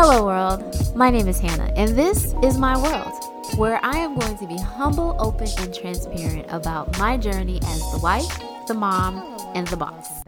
[0.00, 0.94] Hello, world.
[0.94, 4.56] My name is Hannah, and this is my world, where I am going to be
[4.56, 8.38] humble, open, and transparent about my journey as the wife,
[8.68, 9.16] the mom,
[9.56, 10.22] and the boss.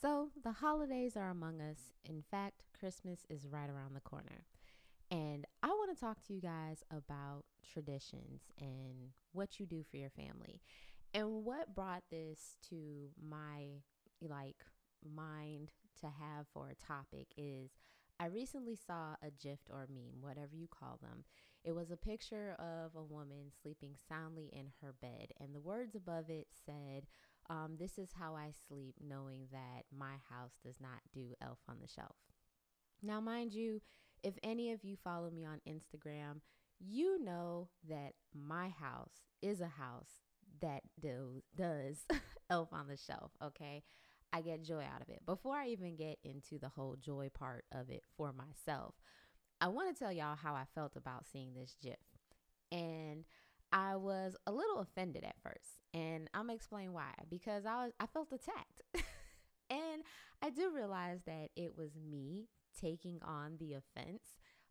[0.00, 1.92] So, the holidays are among us.
[2.06, 4.46] In fact, Christmas is right around the corner.
[5.10, 7.44] And I want to talk to you guys about
[7.74, 10.62] traditions and what you do for your family.
[11.12, 13.82] And what brought this to my
[14.22, 14.64] like
[15.04, 17.70] mind to have for a topic is
[18.20, 21.24] I recently saw a GIF or meme, whatever you call them.
[21.64, 25.94] It was a picture of a woman sleeping soundly in her bed, and the words
[25.94, 27.06] above it said,
[27.48, 31.76] um, This is how I sleep, knowing that my house does not do Elf on
[31.80, 32.16] the Shelf.
[33.02, 33.80] Now, mind you,
[34.22, 36.40] if any of you follow me on Instagram,
[36.78, 40.20] you know that my house is a house
[40.60, 42.04] that do, does
[42.50, 43.82] Elf on the Shelf, okay?
[44.32, 45.24] I get joy out of it.
[45.26, 48.94] Before I even get into the whole joy part of it for myself,
[49.60, 51.98] I want to tell y'all how I felt about seeing this GIF.
[52.72, 53.24] And
[53.72, 57.12] I was a little offended at first, and I'm gonna explain why.
[57.28, 58.82] Because I was I felt attacked.
[59.70, 60.02] and
[60.42, 62.48] I do realize that it was me
[62.80, 64.22] taking on the offense.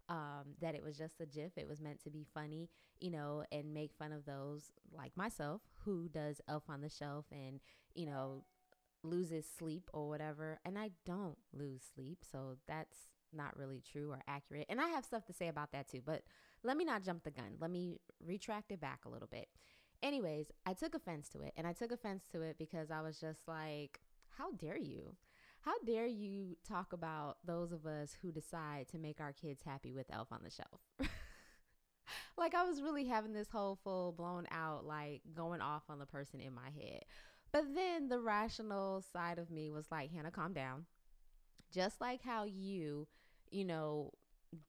[0.09, 1.51] Um, that it was just a GIF.
[1.55, 5.61] It was meant to be funny, you know, and make fun of those like myself
[5.85, 7.59] who does Elf on the Shelf and,
[7.93, 8.43] you know,
[9.03, 10.59] loses sleep or whatever.
[10.65, 12.19] And I don't lose sleep.
[12.29, 12.95] So that's
[13.33, 14.65] not really true or accurate.
[14.69, 16.01] And I have stuff to say about that too.
[16.05, 16.23] But
[16.63, 17.57] let me not jump the gun.
[17.59, 19.47] Let me retract it back a little bit.
[20.01, 21.53] Anyways, I took offense to it.
[21.57, 23.99] And I took offense to it because I was just like,
[24.37, 25.15] how dare you?
[25.61, 29.91] How dare you talk about those of us who decide to make our kids happy
[29.91, 30.79] with Elf on the Shelf?
[32.37, 36.05] like I was really having this whole full blown out, like going off on the
[36.05, 37.03] person in my head.
[37.51, 40.85] But then the rational side of me was like, Hannah, calm down.
[41.73, 43.07] Just like how you,
[43.51, 44.11] you know,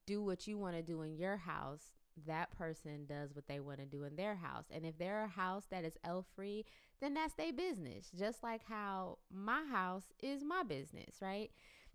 [0.07, 1.93] do what you want to do in your house,
[2.27, 4.67] that person does what they want to do in their house.
[4.71, 6.67] And if they're a house that is elf free,
[7.01, 8.11] then that's their business.
[8.19, 11.51] Just like how my house is my business, right?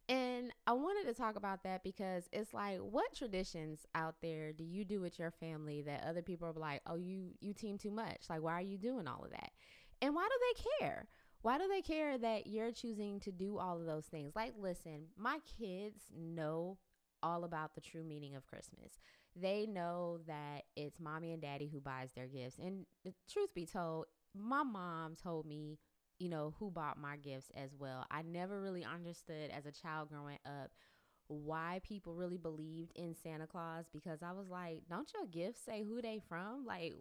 [0.07, 4.63] And I wanted to talk about that because it's like, what traditions out there do
[4.63, 7.91] you do with your family that other people are like, oh, you you team too
[7.91, 8.25] much?
[8.29, 9.51] Like, why are you doing all of that?
[10.01, 11.07] And why do they care?
[11.41, 14.35] Why do they care that you're choosing to do all of those things?
[14.35, 16.77] Like, listen, my kids know
[17.21, 18.99] all about the true meaning of Christmas.
[19.35, 22.57] They know that it's mommy and daddy who buys their gifts.
[22.57, 25.77] And the truth be told, my mom told me,
[26.17, 28.05] you know, who bought my gifts as well.
[28.09, 30.71] I never really understood as a child growing up
[31.27, 35.83] why people really believed in Santa Claus because I was like, don't your gifts say
[35.83, 36.65] who they from?
[36.65, 36.93] Like,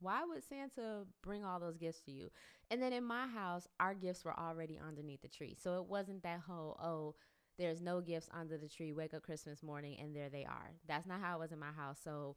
[0.00, 2.30] why would Santa bring all those gifts to you?
[2.70, 5.56] And then in my house, our gifts were already underneath the tree.
[5.60, 7.14] So it wasn't that whole, oh,
[7.58, 10.72] there's no gifts under the tree, wake up Christmas morning and there they are.
[10.86, 11.98] That's not how it was in my house.
[12.02, 12.36] So,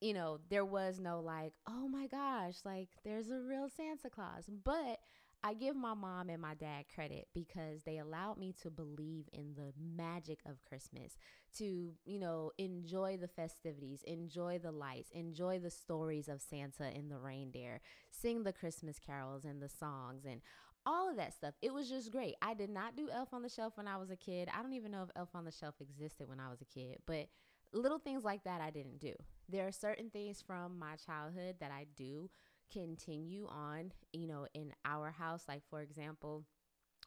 [0.00, 4.50] you know, there was no like, oh my gosh, like there's a real Santa Claus.
[4.64, 4.98] But
[5.44, 9.54] I give my mom and my dad credit because they allowed me to believe in
[9.56, 11.16] the magic of Christmas,
[11.58, 17.10] to, you know, enjoy the festivities, enjoy the lights, enjoy the stories of Santa and
[17.10, 17.80] the reindeer,
[18.10, 20.42] sing the Christmas carols and the songs and
[20.86, 21.54] all of that stuff.
[21.60, 22.34] It was just great.
[22.40, 24.48] I did not do Elf on the Shelf when I was a kid.
[24.56, 26.98] I don't even know if Elf on the Shelf existed when I was a kid,
[27.06, 27.26] but
[27.72, 29.14] little things like that I didn't do.
[29.48, 32.30] There are certain things from my childhood that I do
[32.72, 35.44] continue on, you know, in our house.
[35.48, 36.44] Like, for example,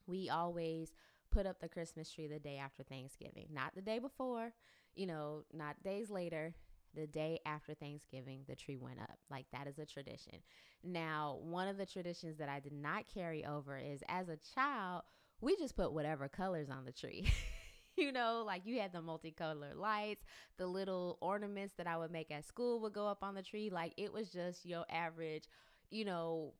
[0.08, 0.94] we always
[1.31, 4.53] put up the Christmas tree the day after Thanksgiving, not the day before,
[4.96, 6.53] you know, not days later.
[6.96, 9.18] The day after Thanksgiving, the tree went up.
[9.30, 10.36] Like, that is a tradition.
[10.81, 15.02] Now, one of the traditions that I did not carry over is as a child,
[15.42, 17.28] we just put whatever colors on the tree.
[17.98, 20.24] you know, like you had the multicolored lights,
[20.58, 23.70] the little ornaments that I would make at school would go up on the tree.
[23.70, 25.46] Like it was just your average,
[25.90, 26.54] you know,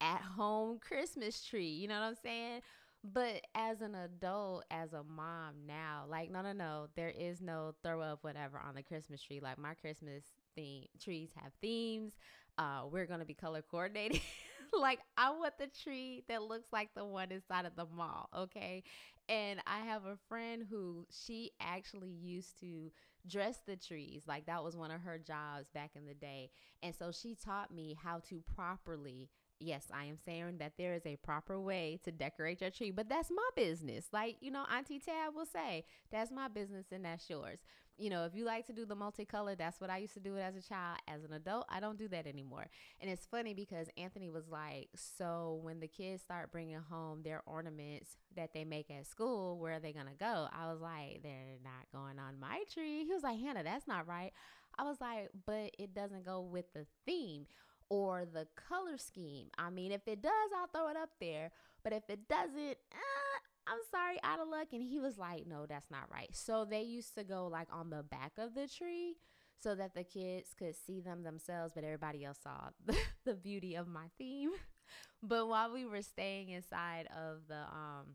[0.00, 1.68] at home Christmas tree.
[1.68, 2.60] You know what I'm saying?
[3.04, 7.74] But as an adult, as a mom now, like, no, no, no, there is no
[7.82, 9.40] throw up whatever on the Christmas tree.
[9.40, 10.24] Like, my Christmas
[10.56, 12.14] theme trees have themes.
[12.58, 14.20] Uh, we're going to be color coordinated.
[14.78, 18.82] like, I want the tree that looks like the one inside of the mall, okay?
[19.28, 22.90] And I have a friend who she actually used to
[23.26, 24.22] dress the trees.
[24.26, 26.50] Like that was one of her jobs back in the day.
[26.82, 31.06] And so she taught me how to properly yes, I am saying that there is
[31.06, 34.06] a proper way to decorate your tree, but that's my business.
[34.12, 37.60] Like, you know, Auntie Tab will say, that's my business and that's yours.
[37.98, 40.36] You know, if you like to do the multicolor, that's what I used to do
[40.36, 40.98] it as a child.
[41.08, 42.66] As an adult, I don't do that anymore.
[43.00, 47.42] And it's funny because Anthony was like, so when the kids start bringing home their
[47.46, 50.48] ornaments that they make at school, where are they going to go?
[50.52, 53.04] I was like, they're not going on my tree.
[53.04, 54.32] He was like, Hannah, that's not right.
[54.78, 57.46] I was like, but it doesn't go with the theme
[57.88, 59.48] or the color scheme.
[59.56, 61.50] I mean, if it does, I'll throw it up there.
[61.82, 63.25] But if it doesn't, eh,
[63.66, 64.68] I'm sorry, out of luck.
[64.72, 66.28] And he was like, no, that's not right.
[66.32, 69.16] So they used to go like on the back of the tree
[69.58, 72.68] so that the kids could see them themselves, but everybody else saw
[73.24, 74.50] the, beauty of my theme.
[75.22, 78.14] but while we were staying inside of the um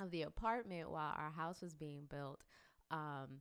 [0.00, 2.40] of the apartment while our house was being built,
[2.90, 3.40] um,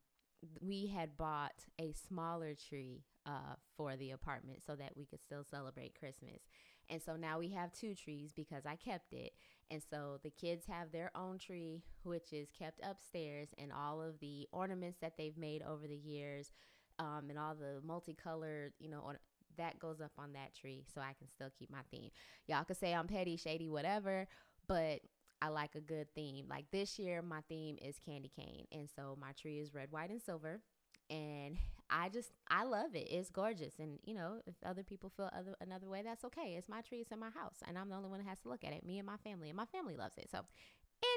[0.60, 5.44] we had bought a smaller tree uh, for the apartment so that we could still
[5.44, 6.42] celebrate Christmas.
[6.90, 9.34] And so now we have two trees because I kept it.
[9.70, 14.20] And so the kids have their own tree, which is kept upstairs, and all of
[14.20, 16.52] the ornaments that they've made over the years,
[17.00, 19.12] um, and all the multicolored, you know,
[19.58, 22.12] that goes up on that tree so I can still keep my theme.
[22.48, 24.28] Y'all could say I'm petty, shady, whatever,
[24.68, 25.02] but
[25.42, 26.46] I like a good theme.
[26.50, 28.66] Like this year, my theme is candy cane.
[28.72, 30.62] And so my tree is red, white, and silver
[31.10, 31.58] and
[31.90, 33.08] I just I love it.
[33.10, 36.56] It's gorgeous, and you know, if other people feel other another way, that's okay.
[36.58, 38.50] It's my tree, it's in my house, and I'm the only one that has to
[38.50, 38.86] look at it.
[38.86, 40.30] Me and my family, and my family loves it.
[40.32, 40.40] So,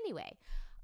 [0.05, 0.37] anyway,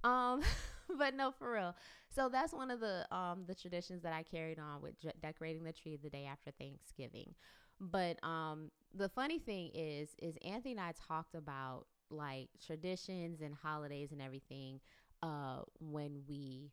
[0.05, 0.43] um,
[0.99, 1.75] but no, for real.
[2.15, 5.73] So that's one of the um the traditions that I carried on with decorating the
[5.73, 7.35] tree the day after Thanksgiving.
[7.81, 13.55] But um, the funny thing is, is Anthony and I talked about like traditions and
[13.55, 14.81] holidays and everything
[15.23, 16.71] uh when we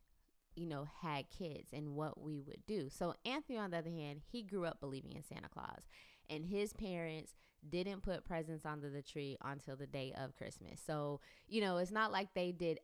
[0.56, 2.90] you know, had kids and what we would do.
[2.90, 5.88] So Anthony, on the other hand, he grew up believing in Santa Claus,
[6.30, 7.34] and his parents
[7.68, 10.82] didn't put presents under the tree until the day of Christmas.
[10.86, 12.80] So you know, it's not like they did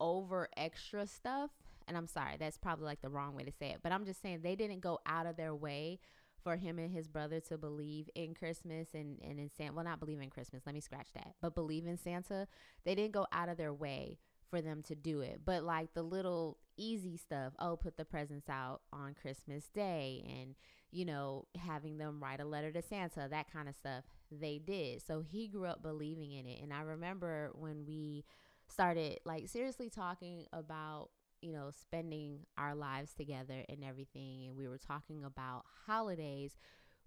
[0.00, 1.50] over extra stuff.
[1.88, 4.22] And I'm sorry, that's probably like the wrong way to say it, but I'm just
[4.22, 5.98] saying they didn't go out of their way
[6.42, 9.72] for him and his brother to believe in Christmas and, and in Santa.
[9.72, 12.46] Well, not believe in Christmas, let me scratch that, but believe in Santa.
[12.84, 14.18] They didn't go out of their way
[14.50, 15.40] for them to do it.
[15.44, 20.54] But like the little easy stuff, oh, put the presents out on Christmas Day and,
[20.90, 25.02] you know, having them write a letter to Santa, that kind of stuff, they did.
[25.06, 26.62] So he grew up believing in it.
[26.62, 28.24] And I remember when we
[28.68, 31.10] started like seriously talking about
[31.42, 34.46] you know, spending our lives together and everything.
[34.46, 36.56] And we were talking about holidays.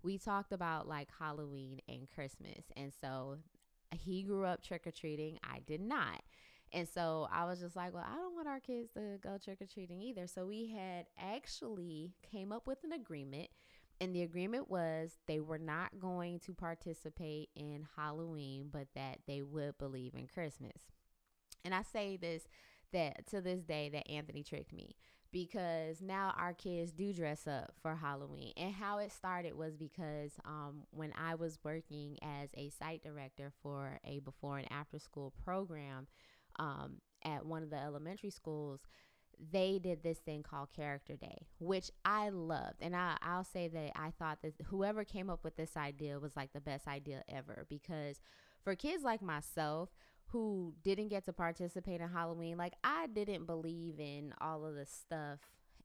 [0.04, 2.66] We talked about like Halloween and Christmas.
[2.76, 3.38] And so
[3.92, 5.40] he grew up trick or treating.
[5.44, 6.22] I did not.
[6.76, 9.62] And so I was just like, well, I don't want our kids to go trick
[9.62, 10.28] or treating either.
[10.28, 13.48] So we had actually came up with an agreement
[14.02, 19.42] and the agreement was they were not going to participate in Halloween, but that they
[19.42, 20.92] would believe in Christmas.
[21.64, 22.44] And I say this
[22.92, 24.98] that to this day that Anthony tricked me
[25.32, 28.52] because now our kids do dress up for Halloween.
[28.58, 33.52] And how it started was because um, when I was working as a site director
[33.64, 36.08] for a before and after school program,
[36.58, 38.82] um, at one of the elementary schools,
[39.52, 42.82] they did this thing called Character Day, which I loved.
[42.82, 46.36] And I, I'll say that I thought that whoever came up with this idea was
[46.36, 48.22] like the best idea ever because
[48.64, 49.90] for kids like myself,
[50.28, 54.86] who didn't get to participate in Halloween, like I didn't believe in all of the
[54.86, 55.40] stuff.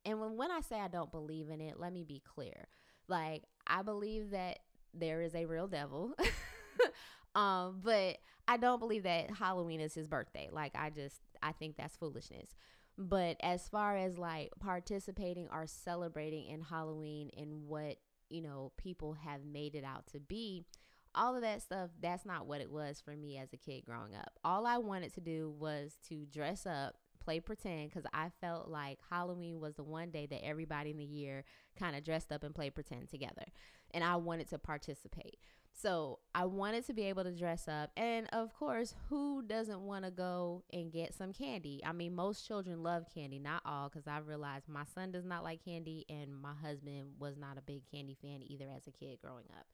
[0.04, 2.68] And when, when I say I don't believe in it, let me be clear.
[3.06, 4.60] Like I believe that
[4.94, 6.14] there is a real devil.
[7.34, 8.18] Um, but
[8.48, 10.48] I don't believe that Halloween is his birthday.
[10.50, 12.54] Like I just I think that's foolishness.
[12.98, 17.96] But as far as like participating or celebrating in Halloween and what,
[18.28, 20.66] you know, people have made it out to be,
[21.14, 24.14] all of that stuff, that's not what it was for me as a kid growing
[24.14, 24.38] up.
[24.44, 28.98] All I wanted to do was to dress up, play pretend, because I felt like
[29.10, 31.44] Halloween was the one day that everybody in the year
[31.78, 33.44] kind of dressed up and played pretend together.
[33.92, 35.38] And I wanted to participate.
[35.72, 37.90] So I wanted to be able to dress up.
[37.96, 41.80] And of course, who doesn't want to go and get some candy?
[41.84, 45.44] I mean, most children love candy, not all, because I realized my son does not
[45.44, 49.18] like candy and my husband was not a big candy fan either as a kid
[49.22, 49.66] growing up.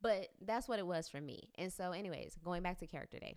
[0.00, 1.50] But that's what it was for me.
[1.56, 3.36] And so, anyways, going back to Character Day.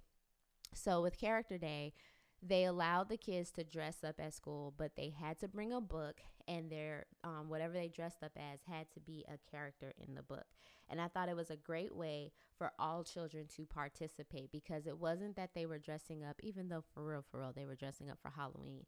[0.73, 1.93] So, with Character Day,
[2.41, 5.81] they allowed the kids to dress up at school, but they had to bring a
[5.81, 10.15] book, and their um, whatever they dressed up as had to be a character in
[10.15, 10.45] the book.
[10.87, 14.99] And I thought it was a great way for all children to participate because it
[14.99, 18.09] wasn't that they were dressing up, even though for real, for real, they were dressing
[18.09, 18.85] up for Halloween.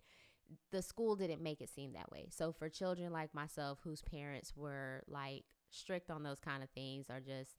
[0.71, 2.27] The school didn't make it seem that way.
[2.29, 7.07] So for children like myself, whose parents were like strict on those kind of things,
[7.09, 7.55] or just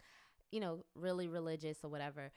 [0.51, 2.33] you know, really religious or whatever,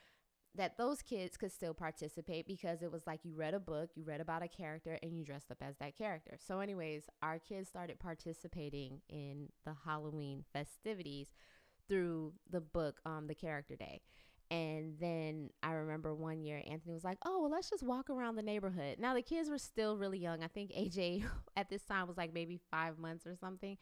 [0.55, 4.03] that those kids could still participate because it was like you read a book, you
[4.03, 6.37] read about a character, and you dressed up as that character.
[6.45, 11.27] So, anyways, our kids started participating in the Halloween festivities
[11.87, 14.01] through the book, um, The Character Day.
[14.49, 18.35] And then I remember one year Anthony was like, "Oh, well, let's just walk around
[18.35, 20.43] the neighborhood." Now the kids were still really young.
[20.43, 21.23] I think AJ
[21.55, 23.77] at this time was like maybe five months or something.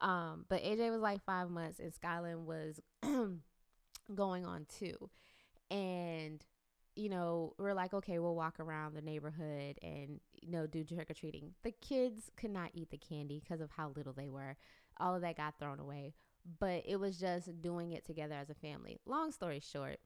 [0.00, 2.80] Um, but AJ was like five months, and Skyland was
[4.14, 5.10] going on two.
[5.72, 6.44] And
[6.94, 11.10] you know, we're like, okay, we'll walk around the neighborhood and you know do trick
[11.10, 11.52] or treating.
[11.62, 14.56] The kids could not eat the candy because of how little they were.
[15.00, 16.14] All of that got thrown away.
[16.58, 18.98] But it was just doing it together as a family.
[19.06, 19.98] Long story short,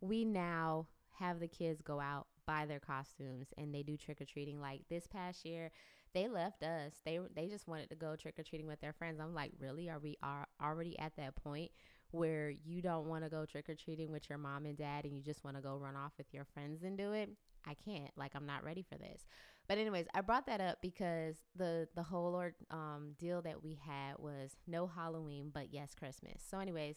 [0.00, 0.86] we now
[1.20, 4.60] have the kids go out buy their costumes and they do trick or treating.
[4.60, 5.70] Like this past year,
[6.12, 6.92] they left us.
[7.04, 9.20] They they just wanted to go trick or treating with their friends.
[9.20, 9.88] I'm like, really?
[9.88, 11.70] Are we are already at that point
[12.14, 15.16] where you don't want to go trick or treating with your mom and dad and
[15.16, 17.30] you just want to go run off with your friends and do it?
[17.66, 18.10] I can't.
[18.16, 19.24] Like I'm not ready for this.
[19.68, 23.80] But anyways, I brought that up because the the whole or, um, deal that we
[23.84, 26.42] had was no Halloween, but yes Christmas.
[26.48, 26.96] So anyways,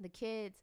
[0.00, 0.58] the kids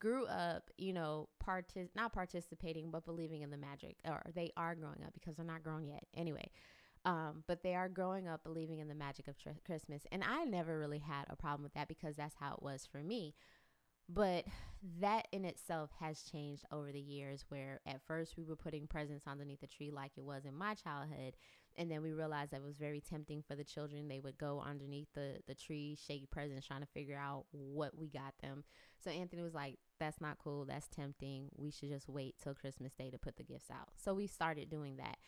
[0.00, 4.74] grew up, you know, partic- not participating, but believing in the magic, or they are
[4.74, 6.04] growing up because they're not grown yet.
[6.16, 6.50] Anyway,
[7.04, 10.02] um, but they are growing up believing in the magic of tr- Christmas.
[10.12, 13.02] And I never really had a problem with that because that's how it was for
[13.02, 13.34] me.
[14.08, 14.46] But
[15.00, 19.26] that in itself has changed over the years, where at first we were putting presents
[19.26, 21.36] underneath the tree like it was in my childhood.
[21.76, 24.08] And then we realized that it was very tempting for the children.
[24.08, 28.08] They would go underneath the, the tree, shake presents, trying to figure out what we
[28.08, 28.64] got them.
[28.98, 30.64] So Anthony was like, that's not cool.
[30.64, 31.50] That's tempting.
[31.56, 33.90] We should just wait till Christmas Day to put the gifts out.
[33.94, 35.18] So we started doing that.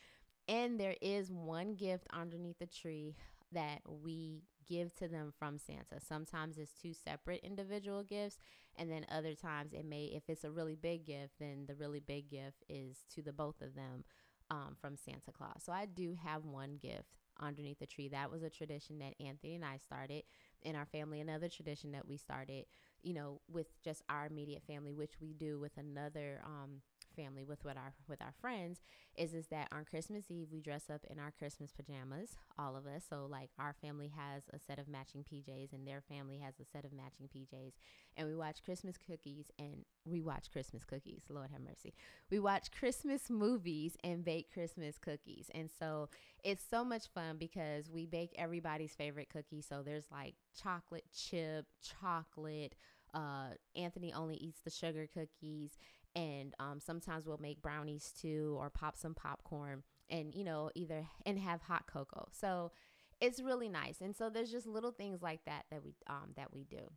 [0.50, 3.14] And there is one gift underneath the tree
[3.52, 6.00] that we give to them from Santa.
[6.00, 8.38] Sometimes it's two separate individual gifts,
[8.76, 12.00] and then other times it may, if it's a really big gift, then the really
[12.00, 14.04] big gift is to the both of them
[14.50, 15.62] um, from Santa Claus.
[15.64, 18.08] So I do have one gift underneath the tree.
[18.08, 20.24] That was a tradition that Anthony and I started
[20.62, 21.20] in our family.
[21.20, 22.66] Another tradition that we started,
[23.02, 26.82] you know, with just our immediate family, which we do with another um,
[27.20, 28.80] family with what our with our friends
[29.16, 32.86] is is that on Christmas Eve we dress up in our Christmas pajamas, all of
[32.86, 33.04] us.
[33.08, 36.64] So like our family has a set of matching PJs and their family has a
[36.64, 37.72] set of matching PJs
[38.16, 41.22] and we watch Christmas cookies and we watch Christmas cookies.
[41.28, 41.94] Lord have mercy.
[42.30, 45.50] We watch Christmas movies and bake Christmas cookies.
[45.54, 46.08] And so
[46.42, 49.60] it's so much fun because we bake everybody's favorite cookie.
[49.60, 51.66] So there's like chocolate chip,
[52.00, 52.74] chocolate
[53.14, 55.78] uh, Anthony only eats the sugar cookies
[56.14, 61.06] and um, sometimes we'll make brownies too or pop some popcorn and you know either
[61.24, 62.28] and have hot cocoa.
[62.32, 62.72] So
[63.20, 64.00] it's really nice.
[64.00, 66.90] And so there's just little things like that that we um that we do.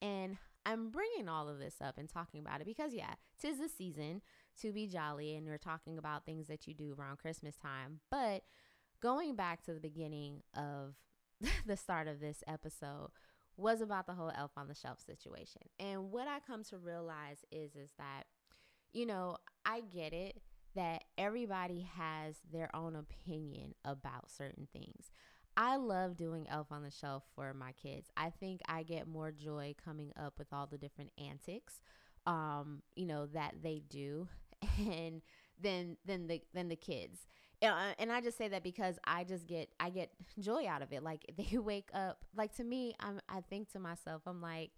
[0.00, 3.68] And i'm bringing all of this up and talking about it because yeah tis the
[3.68, 4.20] season
[4.60, 8.00] to be jolly and we're talking about things that you do around christmas time.
[8.10, 8.42] But
[9.00, 10.94] going back to the beginning of
[11.66, 13.10] the start of this episode
[13.58, 15.62] was about the whole elf on the shelf situation.
[15.78, 18.24] And what I come to realize is is that
[18.92, 19.36] you know,
[19.66, 20.40] I get it
[20.74, 25.10] that everybody has their own opinion about certain things.
[25.56, 28.08] I love doing Elf on the Shelf for my kids.
[28.16, 31.80] I think I get more joy coming up with all the different antics
[32.26, 34.28] um, you know, that they do
[34.78, 35.22] and
[35.60, 37.26] then then the then the kids.
[37.60, 40.92] Uh, and I just say that because I just get I get joy out of
[40.92, 41.02] it.
[41.02, 44.70] Like they wake up, like to me, I'm I think to myself, I'm like,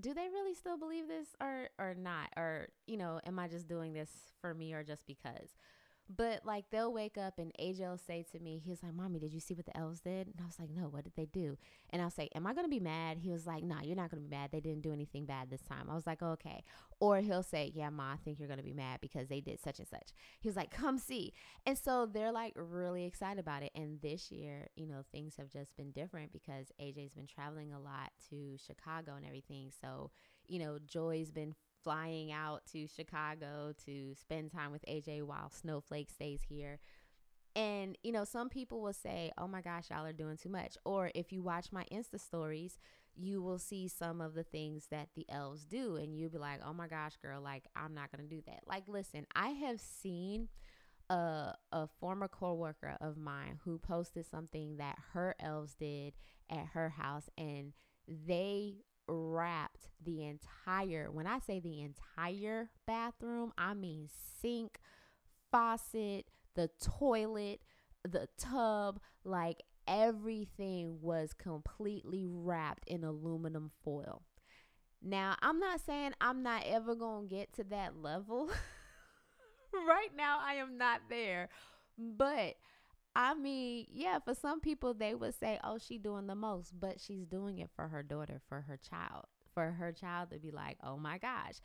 [0.00, 2.28] do they really still believe this or or not?
[2.36, 4.10] Or you know, am I just doing this
[4.40, 5.56] for me or just because?
[6.14, 9.18] But like they'll wake up and AJ will say to me, he was like, Mommy,
[9.18, 10.26] did you see what the elves did?
[10.26, 11.56] And I was like, No, what did they do?
[11.90, 13.18] And I'll say, Am I gonna be mad?
[13.18, 14.50] He was like, Nah, you're not gonna be mad.
[14.52, 15.88] They didn't do anything bad this time.
[15.90, 16.64] I was like, Okay.
[17.00, 19.78] Or he'll say, Yeah, Ma, I think you're gonna be mad because they did such
[19.78, 20.10] and such.
[20.40, 21.32] He was like, Come see.
[21.66, 23.70] And so they're like really excited about it.
[23.74, 27.80] And this year, you know, things have just been different because AJ's been traveling a
[27.80, 29.70] lot to Chicago and everything.
[29.80, 30.10] So,
[30.46, 36.10] you know, Joy's been flying out to Chicago to spend time with AJ while Snowflake
[36.10, 36.78] stays here.
[37.54, 40.76] And, you know, some people will say, oh my gosh, y'all are doing too much.
[40.84, 42.78] Or if you watch my Insta stories,
[43.14, 45.96] you will see some of the things that the elves do.
[45.96, 48.60] And you'll be like, oh my gosh, girl, like, I'm not going to do that.
[48.66, 50.48] Like, listen, I have seen
[51.10, 56.14] a, a former coworker of mine who posted something that her elves did
[56.48, 57.28] at her house.
[57.36, 57.74] And
[58.08, 64.08] they wrapped the entire, when I say the entire bathroom, I mean
[64.40, 64.78] sink,
[65.50, 67.60] faucet, the toilet,
[68.04, 74.22] the tub, like everything was completely wrapped in aluminum foil.
[75.02, 78.50] Now, I'm not saying I'm not ever going to get to that level.
[79.72, 81.48] right now, I am not there.
[81.98, 82.54] But
[83.14, 86.98] I mean, yeah, for some people, they would say, oh, she's doing the most, but
[87.00, 90.78] she's doing it for her daughter, for her child, for her child to be like,
[90.82, 91.60] oh my gosh.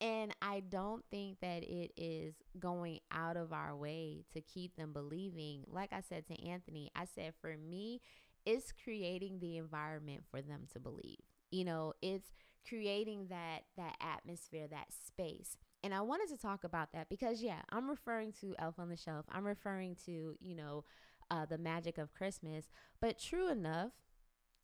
[0.00, 4.92] And I don't think that it is going out of our way to keep them
[4.92, 5.64] believing.
[5.68, 8.00] Like I said to Anthony, I said, for me,
[8.46, 11.18] it's creating the environment for them to believe.
[11.50, 12.30] You know, it's
[12.68, 15.56] creating that that atmosphere, that space.
[15.82, 18.96] And I wanted to talk about that because yeah, I'm referring to Elf on the
[18.96, 19.26] Shelf.
[19.30, 20.84] I'm referring to, you know,
[21.30, 22.68] uh, the magic of Christmas.
[23.00, 23.92] But true enough,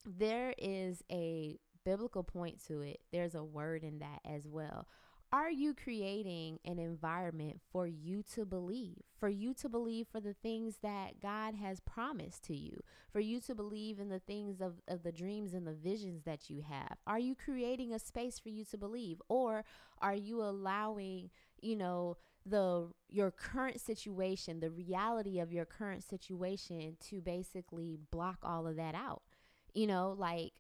[0.04, 3.00] there is a biblical point to it.
[3.12, 4.88] There's a word in that as well.
[5.34, 9.02] Are you creating an environment for you to believe?
[9.18, 12.84] For you to believe for the things that God has promised to you?
[13.12, 16.48] For you to believe in the things of, of the dreams and the visions that
[16.48, 16.98] you have?
[17.04, 19.20] Are you creating a space for you to believe?
[19.28, 19.64] Or
[20.00, 26.96] are you allowing, you know, the your current situation, the reality of your current situation
[27.08, 29.22] to basically block all of that out?
[29.74, 30.52] You know, like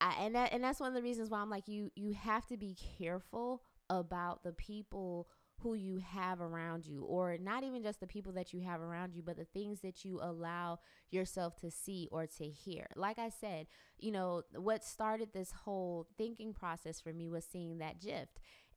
[0.00, 2.46] I, and that and that's one of the reasons why I'm like you you have
[2.46, 5.28] to be careful about the people
[5.62, 9.14] who you have around you, or not even just the people that you have around
[9.14, 10.78] you, but the things that you allow
[11.10, 12.86] yourself to see or to hear.
[12.96, 13.66] Like I said,
[13.98, 18.28] you know, what started this whole thinking process for me was seeing that GIF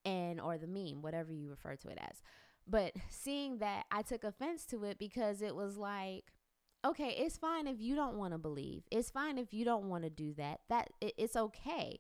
[0.03, 2.21] and or the meme, whatever you refer to it as.
[2.67, 6.33] But seeing that, I took offense to it because it was like,
[6.85, 8.83] okay, it's fine if you don't want to believe.
[8.91, 10.59] It's fine if you don't want to do that.
[10.67, 11.99] That it, it's okay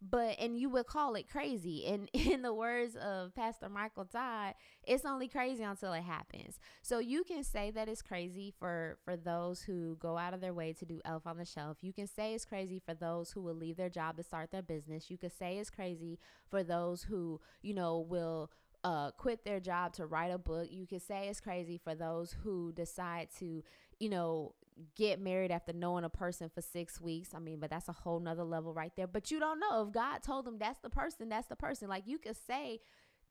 [0.00, 1.86] but and you would call it crazy.
[1.86, 6.58] And in the words of pastor michael todd it's only crazy until it happens.
[6.82, 10.54] So you can say that it's crazy for for those who go out of their
[10.54, 11.78] way to do elf on the shelf.
[11.82, 14.62] You can say it's crazy for those who will leave their job to start their
[14.62, 15.10] business.
[15.10, 16.18] You could say it's crazy
[16.50, 18.50] for those who you know will
[18.84, 20.68] uh, quit their job to write a book.
[20.70, 23.62] You could say it's crazy for those who decide to,
[23.98, 24.54] you know,
[24.96, 27.30] get married after knowing a person for six weeks.
[27.34, 29.06] I mean, but that's a whole nother level right there.
[29.06, 31.88] But you don't know if God told them that's the person, that's the person.
[31.88, 32.80] Like you could say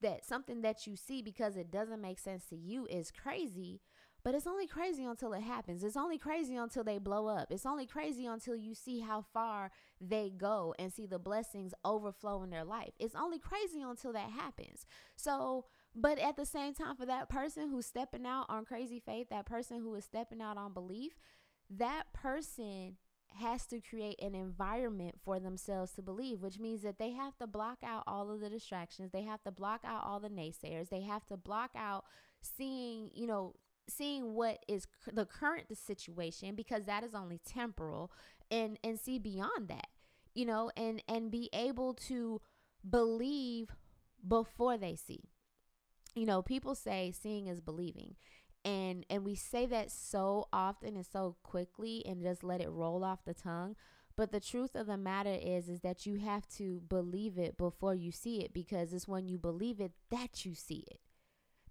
[0.01, 3.82] that something that you see because it doesn't make sense to you is crazy,
[4.24, 5.84] but it's only crazy until it happens.
[5.84, 7.51] It's only crazy until they blow up.
[7.51, 9.71] It's only crazy until you see how far
[10.02, 12.91] they go and see the blessings overflow in their life.
[13.00, 14.86] It's only crazy until that happens.
[15.15, 19.30] So, but at the same time, for that person who's stepping out on crazy faith,
[19.30, 21.13] that person who is stepping out on belief,
[21.69, 22.97] that person
[23.39, 27.47] has to create an environment for themselves to believe, which means that they have to
[27.47, 29.12] block out all of the distractions.
[29.12, 30.89] They have to block out all the naysayers.
[30.89, 32.06] They have to block out
[32.41, 33.53] seeing, you know,
[33.88, 38.12] seeing what is the current situation because that is only temporal
[38.49, 39.88] and and see beyond that.
[40.34, 42.41] You know, and and be able to
[42.88, 43.69] believe
[44.27, 45.23] before they see.
[46.15, 48.15] You know, people say seeing is believing
[48.67, 53.03] and and we say that so often and so quickly and just let it roll
[53.03, 53.75] off the tongue
[54.17, 57.93] but the truth of the matter is is that you have to believe it before
[57.93, 60.99] you see it because it's when you believe it that you see it.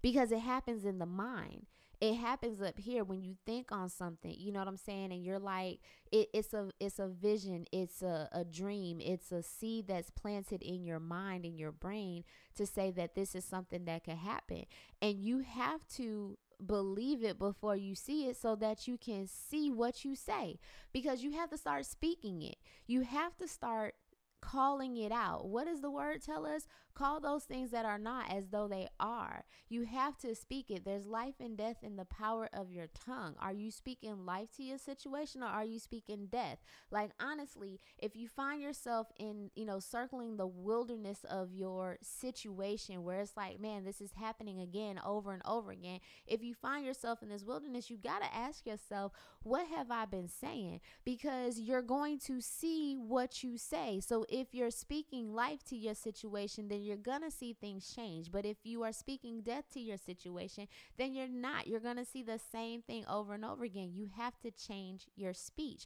[0.01, 1.65] Because it happens in the mind.
[1.99, 5.11] It happens up here when you think on something you know what i'm saying?
[5.11, 5.79] And you're like
[6.11, 10.61] it, it's a it's a vision it's a, a dream it's a seed that's planted
[10.61, 12.23] in your mind in your brain
[12.55, 14.65] to say that this is something that could happen.
[15.01, 19.71] And you have to believe it before you see it so that you can see
[19.71, 20.59] what you say
[20.91, 22.57] because you have to start speaking it.
[22.85, 23.95] You have to start
[24.41, 25.47] calling it out.
[25.47, 26.67] What does the word tell us?
[26.93, 29.45] Call those things that are not as though they are.
[29.69, 30.83] You have to speak it.
[30.83, 33.35] There's life and death in the power of your tongue.
[33.39, 36.57] Are you speaking life to your situation or are you speaking death?
[36.89, 43.03] Like honestly, if you find yourself in, you know, circling the wilderness of your situation
[43.03, 45.99] where it's like, man, this is happening again over and over again.
[46.25, 49.11] If you find yourself in this wilderness, you got to ask yourself,
[49.43, 50.81] what have I been saying?
[51.05, 53.99] Because you're going to see what you say.
[53.99, 58.31] So if you're speaking life to your situation, then you're going to see things change.
[58.31, 61.67] But if you are speaking death to your situation, then you're not.
[61.67, 63.91] You're going to see the same thing over and over again.
[63.93, 65.85] You have to change your speech.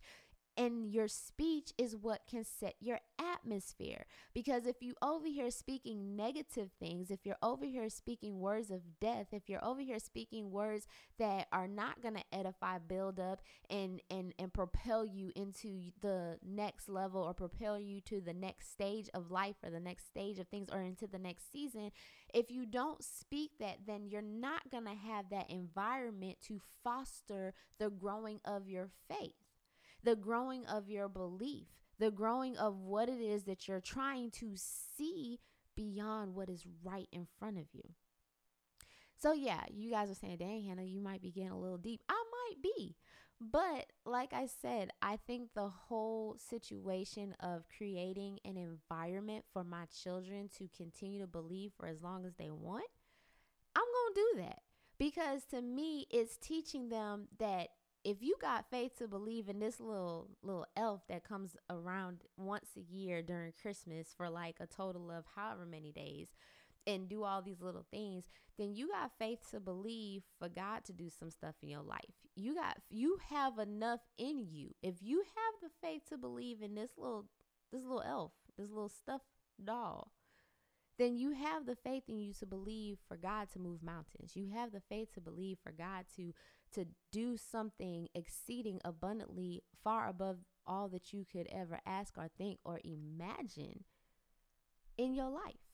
[0.62, 4.06] And your speech is what can set your atmosphere.
[4.32, 8.82] Because if you over here speaking negative things, if you're over here speaking words of
[9.00, 10.86] death, if you're over here speaking words
[11.17, 16.38] that are not going to edify, build up, and and and propel you into the
[16.45, 20.38] next level or propel you to the next stage of life or the next stage
[20.38, 21.89] of things or into the next season,
[22.36, 27.56] if you don't speak that, then you're not going to have that environment to foster
[27.80, 29.40] the growing of your faith
[30.04, 31.68] the growing of your belief,
[32.00, 35.40] the growing of what it is that you're trying to see
[35.76, 37.84] beyond what is right in front of you.
[39.18, 42.02] So, yeah, you guys are saying, dang, Hannah, you might be getting a little deep.
[42.10, 42.96] I might be.
[43.40, 49.86] But like I said, I think the whole situation of creating an environment for my
[50.04, 52.86] children to continue to believe for as long as they want,
[53.76, 54.60] I'm going to do that.
[55.00, 57.70] Because to me, it's teaching them that
[58.04, 62.70] if you got faith to believe in this little little elf that comes around once
[62.78, 66.30] a year during Christmas for like a total of however many days
[66.88, 68.26] and do all these little things,
[68.58, 72.00] then you got faith to believe for God to do some stuff in your life.
[72.36, 74.74] You got you have enough in you.
[74.82, 77.26] If you have the faith to believe in this little
[77.72, 79.26] this little elf, this little stuffed
[79.64, 80.12] doll,
[80.98, 84.36] then you have the faith in you to believe for God to move mountains.
[84.36, 86.34] You have the faith to believe for God to
[86.74, 92.60] to do something exceeding abundantly far above all that you could ever ask or think
[92.64, 93.84] or imagine
[94.98, 95.72] in your life.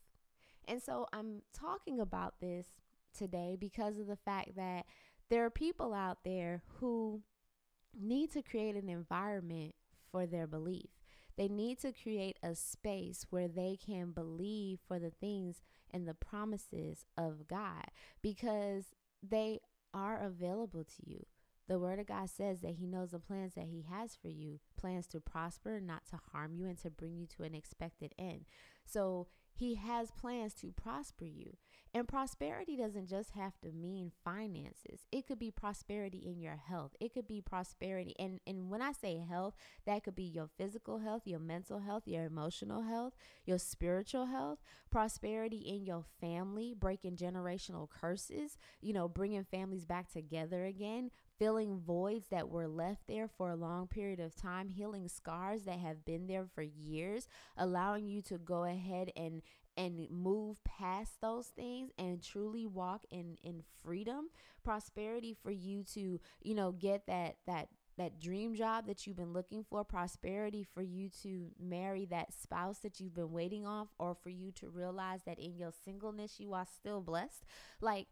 [0.68, 2.68] And so I'm talking about this
[3.18, 4.86] today because of the fact that
[5.30, 7.22] there are people out there who
[7.98, 9.76] need to create an environment
[10.12, 10.90] for their belief.
[11.38, 16.16] They need to create a space where they can believe for the things and the
[16.16, 17.86] promises of God
[18.22, 18.86] because
[19.22, 19.60] they
[19.98, 21.26] are available to you.
[21.68, 24.60] The word of God says that He knows the plans that He has for you
[24.80, 28.46] plans to prosper, not to harm you, and to bring you to an expected end.
[28.86, 31.58] So he has plans to prosper you.
[31.98, 35.08] And prosperity doesn't just have to mean finances.
[35.12, 36.92] It could be prosperity in your health.
[37.00, 38.14] It could be prosperity.
[38.20, 39.56] And, and when I say health,
[39.88, 44.60] that could be your physical health, your mental health, your emotional health, your spiritual health,
[44.92, 51.80] prosperity in your family, breaking generational curses, you know, bringing families back together again, filling
[51.80, 56.06] voids that were left there for a long period of time, healing scars that have
[56.06, 59.42] been there for years, allowing you to go ahead and
[59.78, 64.30] and move past those things and truly walk in in freedom,
[64.64, 69.34] prosperity for you to, you know, get that that that dream job that you've been
[69.34, 74.16] looking for, prosperity for you to marry that spouse that you've been waiting off, or
[74.16, 77.46] for you to realize that in your singleness you are still blessed.
[77.82, 78.08] Like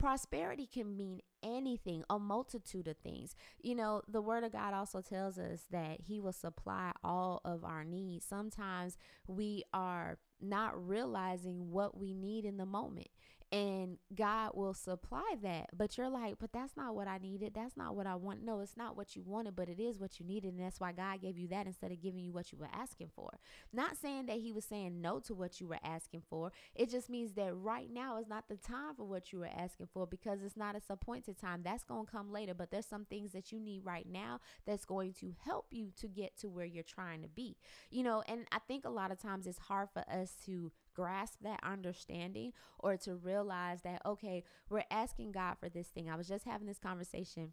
[0.00, 3.36] prosperity can mean anything, a multitude of things.
[3.62, 7.64] You know, the word of God also tells us that he will supply all of
[7.64, 8.24] our needs.
[8.26, 8.96] Sometimes
[9.28, 13.08] we are not realizing what we need in the moment
[13.52, 15.70] and God will supply that.
[15.76, 17.52] But you're like, but that's not what I needed.
[17.54, 18.44] That's not what I want.
[18.44, 20.52] No, it's not what you wanted, but it is what you needed.
[20.52, 23.10] And that's why God gave you that instead of giving you what you were asking
[23.14, 23.30] for.
[23.72, 26.52] Not saying that He was saying no to what you were asking for.
[26.74, 29.88] It just means that right now is not the time for what you were asking
[29.92, 31.62] for because it's not a appointed time.
[31.64, 32.54] That's going to come later.
[32.54, 36.08] But there's some things that you need right now that's going to help you to
[36.08, 37.56] get to where you're trying to be.
[37.90, 41.38] You know, and I think a lot of times it's hard for us to grasp
[41.42, 46.10] that understanding or to realize that, okay, we're asking God for this thing.
[46.10, 47.52] I was just having this conversation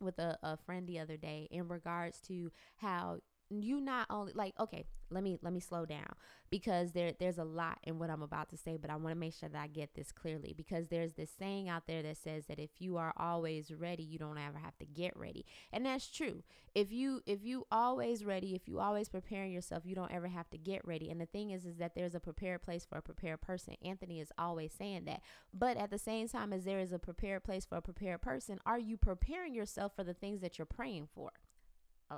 [0.00, 3.18] with a, a friend the other day in regards to how
[3.50, 6.14] you not only like okay let me let me slow down
[6.50, 9.18] because there there's a lot in what I'm about to say but I want to
[9.18, 12.46] make sure that I get this clearly because there's this saying out there that says
[12.46, 15.44] that if you are always ready you don't ever have to get ready.
[15.72, 16.42] And that's true.
[16.74, 20.50] If you if you always ready if you always preparing yourself you don't ever have
[20.50, 21.10] to get ready.
[21.10, 23.74] And the thing is is that there's a prepared place for a prepared person.
[23.84, 25.22] Anthony is always saying that.
[25.52, 28.58] But at the same time as there is a prepared place for a prepared person
[28.66, 31.30] are you preparing yourself for the things that you're praying for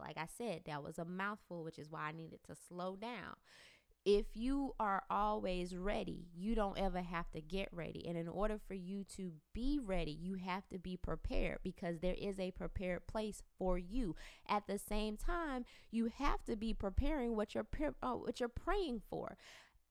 [0.01, 3.35] like I said, that was a mouthful, which is why I needed to slow down.
[4.05, 8.05] If you are always ready, you don't ever have to get ready.
[8.09, 12.17] And in order for you to be ready, you have to be prepared because there
[12.19, 14.17] is a prepared place for you.
[14.49, 17.67] At the same time, you have to be preparing what you're
[18.03, 19.37] uh, what you're praying for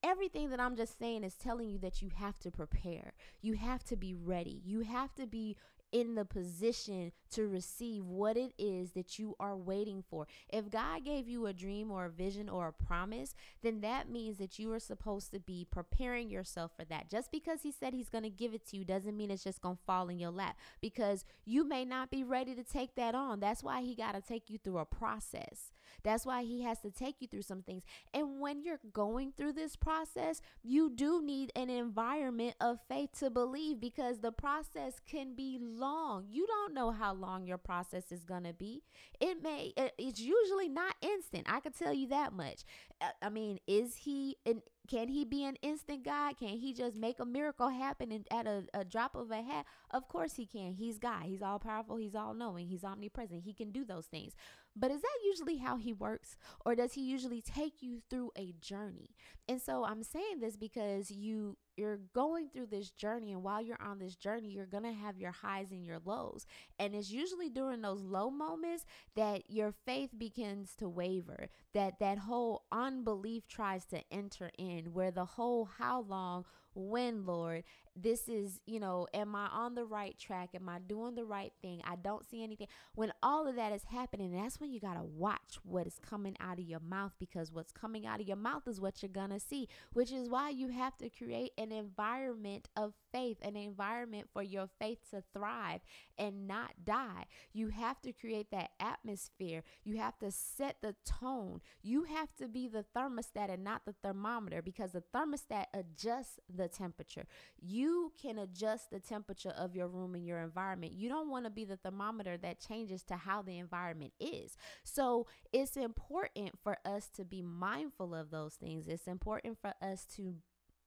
[0.04, 3.14] everything that I'm just saying is telling you that you have to prepare.
[3.42, 4.62] You have to be ready.
[4.66, 5.58] You have to be
[5.92, 10.28] in the position to receive what it is that you are waiting for.
[10.50, 14.38] If God gave you a dream or a vision or a promise, then that means
[14.38, 17.10] that you are supposed to be preparing yourself for that.
[17.10, 19.62] Just because He said He's going to give it to you doesn't mean it's just
[19.62, 23.16] going to fall in your lap because you may not be ready to take that
[23.16, 23.40] on.
[23.40, 25.72] That's why He got to take you through a process.
[26.04, 27.84] That's why He has to take you through some things.
[28.14, 33.30] And when you're going through this process, you do need an environment of faith to
[33.30, 36.26] believe because the process can be long.
[36.30, 38.84] You don't know how long your process is going to be.
[39.20, 41.46] It may, uh, it's usually not instant.
[41.50, 42.64] I can tell you that much.
[43.02, 46.38] Uh, I mean, is he an can he be an instant God?
[46.38, 49.66] Can he just make a miracle happen in, at a, a drop of a hat?
[49.92, 50.74] Of course he can.
[50.74, 51.24] He's God.
[51.24, 51.96] He's all powerful.
[51.98, 52.68] He's all knowing.
[52.68, 53.44] He's omnipresent.
[53.44, 54.34] He can do those things.
[54.76, 56.38] But is that usually how he works?
[56.66, 59.16] Or does he usually take you through a journey?
[59.48, 63.82] And so I'm saying this because you you're going through this journey and while you're
[63.82, 66.46] on this journey you're going to have your highs and your lows
[66.78, 72.20] and it's usually during those low moments that your faith begins to waver that that
[72.20, 77.64] whole unbelief tries to enter in where the whole how long when, Lord,
[77.96, 80.50] this is, you know, am I on the right track?
[80.56, 81.82] Am I doing the right thing?
[81.86, 82.68] I don't see anything.
[82.96, 86.36] When all of that is happening, that's when you got to watch what is coming
[86.40, 89.32] out of your mouth because what's coming out of your mouth is what you're going
[89.32, 94.28] to see, which is why you have to create an environment of faith, an environment
[94.32, 95.82] for your faith to thrive
[96.18, 97.26] and not die.
[97.54, 99.64] You have to create that atmosphere.
[99.84, 101.62] You have to set the tone.
[101.82, 106.68] You have to be the thermostat and not the thermometer because the thermostat adjusts the
[106.68, 107.26] temperature.
[107.60, 107.91] You
[108.22, 110.94] can adjust the temperature of your room and your environment.
[110.94, 114.58] You don't want to be the thermometer that changes to how the environment is.
[114.84, 118.88] So it's important for us to be mindful of those things.
[118.88, 120.36] It's important for us to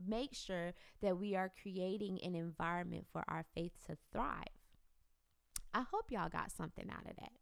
[0.04, 4.44] make sure that we are creating an environment for our faith to thrive.
[5.72, 7.32] I hope y'all got something out of that.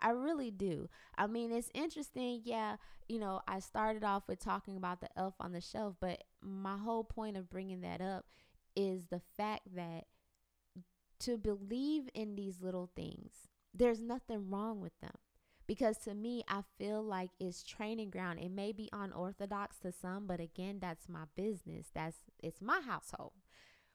[0.00, 0.88] I really do.
[1.16, 2.42] I mean, it's interesting.
[2.44, 2.76] Yeah,
[3.08, 6.76] you know, I started off with talking about the elf on the shelf, but my
[6.76, 8.26] whole point of bringing that up
[8.76, 10.04] is the fact that
[11.20, 15.14] to believe in these little things, there's nothing wrong with them.
[15.66, 18.38] Because to me, I feel like it's training ground.
[18.38, 21.88] It may be unorthodox to some, but again, that's my business.
[21.92, 23.32] That's it's my household.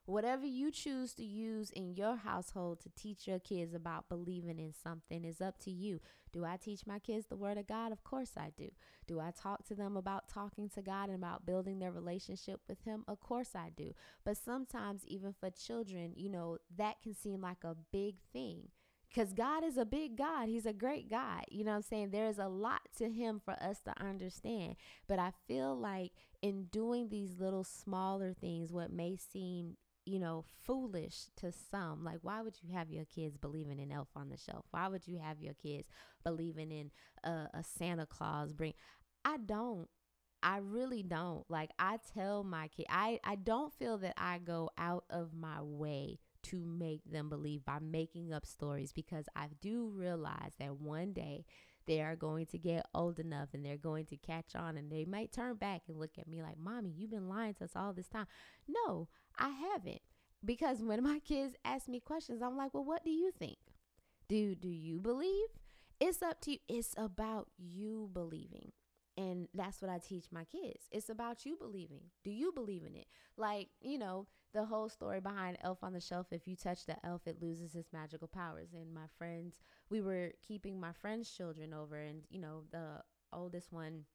[0.06, 4.74] Whatever you choose to use in your household to teach your kids about believing in
[4.74, 6.00] something is up to you.
[6.34, 7.92] Do I teach my kids the word of God?
[7.92, 8.70] Of course I do.
[9.06, 12.84] Do I talk to them about talking to God and about building their relationship with
[12.84, 13.04] Him?
[13.08, 13.94] Of course I do.
[14.24, 18.70] But sometimes, even for children, you know, that can seem like a big thing
[19.14, 20.48] because God is a big God.
[20.48, 21.44] He's a great God.
[21.50, 22.12] You know I'm saying?
[22.12, 24.78] There's a lot to Him for us to understand.
[25.08, 29.76] But I feel like in doing these little smaller things, what may seem
[30.12, 32.04] you know, foolish to some.
[32.04, 34.66] Like, why would you have your kids believing in Elf on the Shelf?
[34.72, 35.88] Why would you have your kids
[36.24, 36.92] believing in
[37.24, 38.74] a, Santa Claus bring?
[39.24, 39.88] I don't.
[40.44, 41.50] I really don't.
[41.50, 45.62] Like, I tell my kid, I, I don't feel that I go out of my
[45.62, 51.14] way to make them believe by making up stories because I do realize that one
[51.14, 51.46] day
[51.88, 55.06] they are going to get old enough and they're going to catch on and they
[55.06, 57.94] might turn back and look at me like, Mommy, you've been lying to us all
[57.94, 58.28] this time.
[58.68, 60.02] No, I haven't.
[60.44, 63.58] Because when my kids ask me questions, I'm like, well, what do you think?
[64.28, 65.48] Do do you believe?
[66.00, 66.58] It's up to you.
[66.68, 68.72] It's about you believing.
[69.18, 70.88] And that's what I teach my kids.
[70.92, 72.04] It's about you believing.
[72.24, 73.06] Do you believe in it?
[73.38, 76.96] Like, you know, the whole story behind Elf on the Shelf if you touch the
[77.06, 78.70] elf, it loses its magical powers.
[78.74, 79.56] And my friends,
[79.90, 84.06] we were keeping my friends' children over, and, you know, the oldest one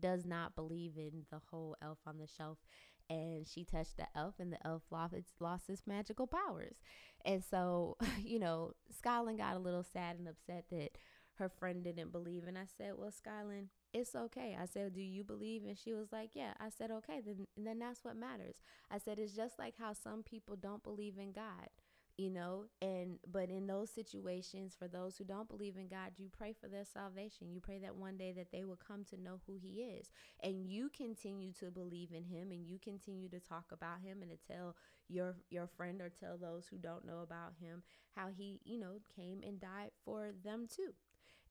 [0.00, 2.58] does not believe in the whole Elf on the Shelf
[3.08, 6.76] and she touched the elf and the elf lost its lost its magical powers.
[7.24, 10.98] And so you know Skyland got a little sad and upset that
[11.38, 12.44] her friend didn't believe.
[12.46, 14.56] And I said well Skyland it's okay.
[14.60, 15.64] I said do you believe?
[15.64, 16.54] And she was like yeah.
[16.60, 18.56] I said okay then then that's what matters.
[18.90, 21.68] I said it's just like how some people don't believe in God
[22.16, 26.28] you know and but in those situations for those who don't believe in god you
[26.36, 27.50] pray for their salvation.
[27.50, 30.10] You pray that one day that they will come to know who he is.
[30.42, 34.30] And you continue to believe in him and you continue to talk about him and
[34.30, 34.76] to tell
[35.08, 37.82] your your friend or tell those who don't know about him
[38.14, 40.92] how he you know came and died for them too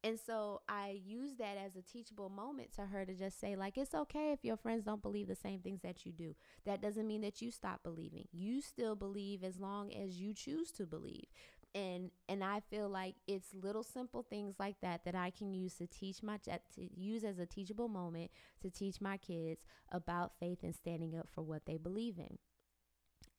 [0.05, 3.75] and so I use that as a teachable moment to her to just say, like,
[3.75, 6.35] it's okay if your friends don't believe the same things that you do.
[6.63, 8.27] That doesn't mean that you stop believing.
[8.31, 11.25] You still believe as long as you choose to believe.
[11.73, 15.73] And and I feel like it's little simple things like that that I can use
[15.77, 18.29] to teach my to use as a teachable moment
[18.61, 22.37] to teach my kids about faith and standing up for what they believe in.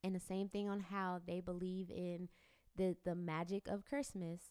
[0.02, 2.28] And the same thing on how they believe in
[2.74, 4.50] the the magic of Christmas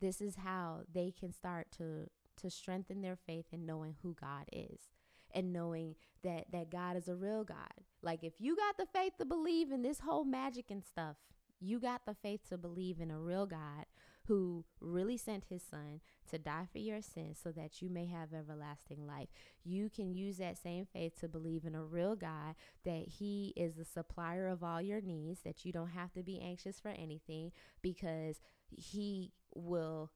[0.00, 2.08] this is how they can start to
[2.40, 4.88] to strengthen their faith in knowing who God is
[5.32, 7.84] and knowing that that God is a real God.
[8.02, 11.16] Like if you got the faith to believe in this whole magic and stuff,
[11.60, 13.86] you got the faith to believe in a real God
[14.26, 18.32] who really sent his son to die for your sins so that you may have
[18.32, 19.28] everlasting life.
[19.64, 23.74] You can use that same faith to believe in a real God that he is
[23.74, 27.50] the supplier of all your needs, that you don't have to be anxious for anything
[27.82, 30.10] because he will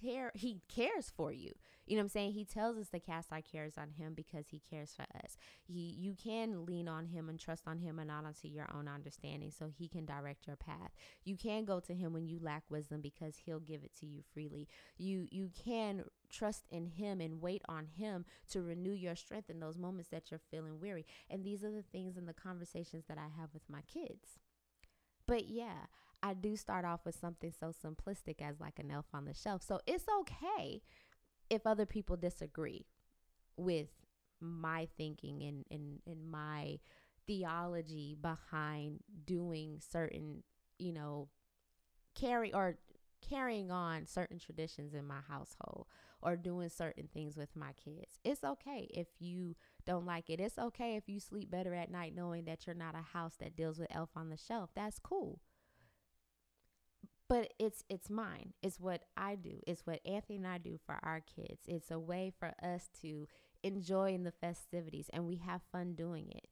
[0.00, 1.52] care he cares for you.
[1.86, 2.32] You know what i'm saying?
[2.32, 5.36] He tells us to cast our cares on him because he cares for us.
[5.64, 8.88] He you can lean on him and trust on him and not onto your own
[8.88, 10.90] understanding so he can direct your path.
[11.24, 14.22] You can go to him when you lack wisdom because he'll give it to you
[14.32, 14.68] freely.
[14.96, 19.60] You you can trust in him and wait on him to renew your strength in
[19.60, 21.06] those moments that you're feeling weary.
[21.30, 24.38] And these are the things and the conversations that i have with my kids.
[25.26, 25.86] But yeah
[26.22, 29.62] I do start off with something so simplistic as like an elf on the shelf.
[29.62, 30.82] So it's okay
[31.48, 32.86] if other people disagree
[33.56, 33.88] with
[34.40, 36.78] my thinking and, and, and my
[37.26, 40.42] theology behind doing certain,
[40.78, 41.28] you know,
[42.14, 42.78] carry or
[43.28, 45.86] carrying on certain traditions in my household
[46.22, 48.18] or doing certain things with my kids.
[48.24, 49.54] It's okay if you
[49.86, 50.40] don't like it.
[50.40, 53.56] It's okay if you sleep better at night knowing that you're not a house that
[53.56, 54.70] deals with elf on the shelf.
[54.74, 55.40] That's cool
[57.28, 58.52] but it's it's mine.
[58.62, 59.60] It's what i do.
[59.66, 61.62] It's what anthony and i do for our kids.
[61.66, 63.26] It's a way for us to
[63.62, 66.48] enjoy in the festivities and we have fun doing it.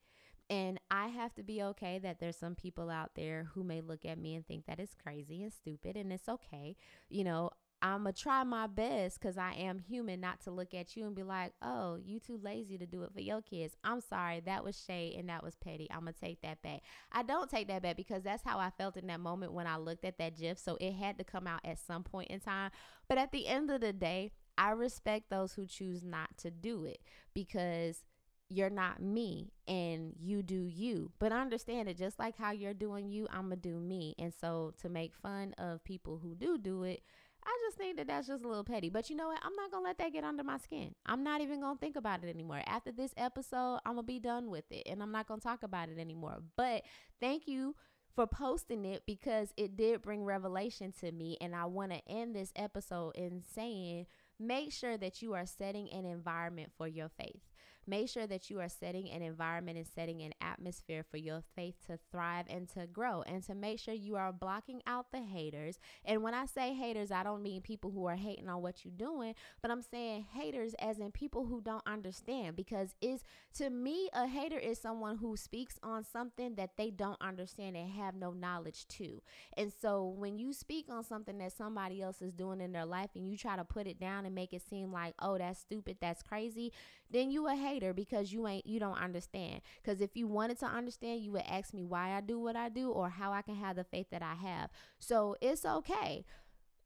[0.49, 4.05] And i have to be okay that there's some people out there who may look
[4.05, 6.77] at me and think that it's crazy and stupid and it's okay.
[7.09, 7.51] You know
[7.83, 11.15] I'm gonna try my best because I am human not to look at you and
[11.15, 13.77] be like, oh, you too lazy to do it for your kids.
[13.85, 15.87] I'm sorry, that was shade and that was petty.
[15.91, 16.83] I'm gonna take that back.
[17.13, 19.77] I don't take that back because that's how I felt in that moment when I
[19.77, 20.59] looked at that GIF.
[20.59, 22.71] So it had to come out at some point in time.
[23.09, 26.85] But at the end of the day, I respect those who choose not to do
[26.87, 27.01] it
[27.35, 28.05] because
[28.49, 31.11] you're not me and you do you.
[31.19, 34.15] But understand it just like how you're doing you, I'm gonna do me.
[34.19, 37.03] And so to make fun of people who do do it,
[37.47, 38.89] I just think that that's just a little petty.
[38.89, 39.39] But you know what?
[39.43, 40.95] I'm not going to let that get under my skin.
[41.07, 42.61] I'm not even going to think about it anymore.
[42.67, 45.47] After this episode, I'm going to be done with it and I'm not going to
[45.47, 46.39] talk about it anymore.
[46.57, 46.83] But
[47.21, 47.77] thank you
[48.17, 51.37] for posting it because it did bring revelation to me.
[51.41, 54.07] And I want to end this episode in saying,
[54.41, 57.43] make sure that you are setting an environment for your faith.
[57.87, 61.75] Make sure that you are setting an environment and setting an atmosphere for your faith
[61.87, 65.79] to thrive and to grow, and to make sure you are blocking out the haters.
[66.05, 68.93] And when I say haters, I don't mean people who are hating on what you're
[68.97, 72.57] doing, but I'm saying haters as in people who don't understand.
[72.57, 73.23] Because is
[73.55, 77.91] to me, a hater is someone who speaks on something that they don't understand and
[77.91, 79.23] have no knowledge to.
[79.57, 83.11] And so when you speak on something that somebody else is doing in their life
[83.15, 85.99] and you try to put it down and make it seem like, oh, that's stupid,
[86.01, 86.73] that's crazy,
[87.11, 89.61] then you a hater because you ain't you don't understand.
[89.83, 92.69] Because if you wanted to understand, you would ask me why I do what I
[92.69, 94.71] do or how I can have the faith that I have.
[94.99, 96.25] So it's okay.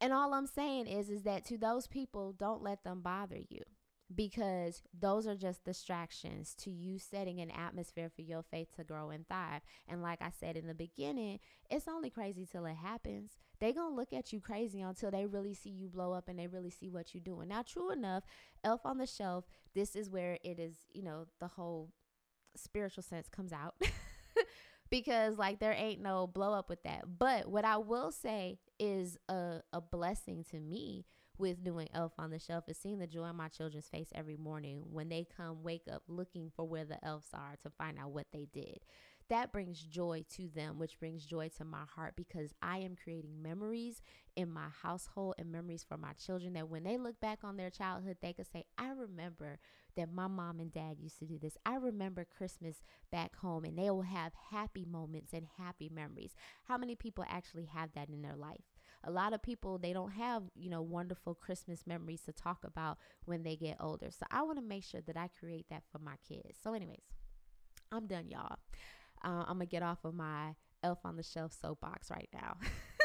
[0.00, 3.62] And all I'm saying is is that to those people, don't let them bother you
[4.14, 9.10] because those are just distractions to you setting an atmosphere for your faith to grow
[9.10, 9.60] and thrive.
[9.88, 11.38] And like I said in the beginning,
[11.70, 15.54] it's only crazy till it happens they gonna look at you crazy until they really
[15.54, 17.48] see you blow up and they really see what you're doing.
[17.48, 18.24] Now, true enough,
[18.64, 19.44] Elf on the Shelf,
[19.74, 21.90] this is where it is, you know, the whole
[22.56, 23.74] spiritual sense comes out.
[24.90, 27.04] because like there ain't no blow up with that.
[27.18, 31.06] But what I will say is a, a blessing to me
[31.38, 34.36] with doing Elf on the Shelf is seeing the joy on my children's face every
[34.36, 38.10] morning when they come wake up looking for where the elves are to find out
[38.10, 38.80] what they did
[39.30, 43.42] that brings joy to them, which brings joy to my heart because I am creating
[43.42, 44.02] memories
[44.36, 47.70] in my household and memories for my children that when they look back on their
[47.70, 49.58] childhood, they could say, I remember
[49.96, 51.56] that my mom and dad used to do this.
[51.64, 56.34] I remember Christmas back home, and they will have happy moments and happy memories.
[56.64, 58.64] How many people actually have that in their life?
[59.04, 62.98] A lot of people, they don't have, you know, wonderful Christmas memories to talk about
[63.24, 64.10] when they get older.
[64.10, 66.58] So I want to make sure that I create that for my kids.
[66.62, 67.00] So, anyways,
[67.92, 68.56] I'm done, y'all.
[69.24, 72.56] Uh, I'm gonna get off of my elf on the shelf soapbox right now.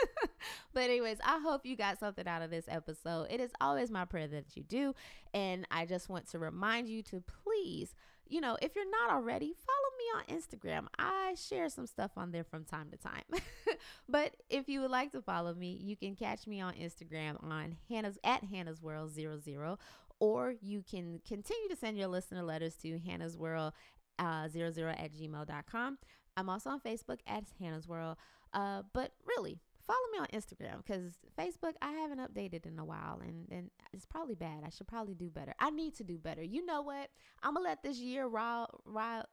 [0.74, 3.28] but anyways, I hope you got something out of this episode.
[3.30, 4.94] It is always my prayer that you do,
[5.34, 7.94] and I just want to remind you to please,
[8.28, 10.88] you know, if you're not already, follow me on Instagram.
[10.98, 13.24] I share some stuff on there from time to time.
[14.10, 17.78] but if you would like to follow me, you can catch me on Instagram on
[17.90, 19.78] Hannah's at Hannah's World 00
[20.20, 23.74] or you can continue to send your listener letters to Hannah's World
[24.20, 25.98] uh, 00 at gmail.com.
[26.38, 28.18] I'm also on Facebook at Hannah's World.
[28.54, 33.20] Uh, but really, follow me on Instagram because Facebook I haven't updated in a while
[33.22, 34.64] and, and it's probably bad.
[34.66, 35.54] I should probably do better.
[35.60, 36.44] I need to do better.
[36.44, 37.10] You know what?
[37.44, 38.68] I'm gonna let this year ride.
[38.86, 39.24] ride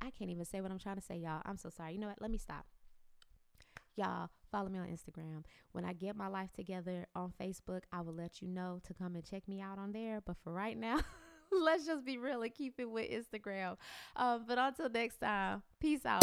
[0.00, 1.42] I can't even say what I'm trying to say, y'all.
[1.44, 1.94] I'm so sorry.
[1.94, 2.20] You know what?
[2.20, 2.66] Let me stop.
[3.96, 5.44] Y'all follow me on Instagram.
[5.72, 9.14] When I get my life together on Facebook, I will let you know to come
[9.14, 10.20] and check me out on there.
[10.20, 11.00] But for right now.
[11.52, 13.76] let's just be real and keep it with Instagram.
[14.14, 16.22] Um, but until next time, peace out.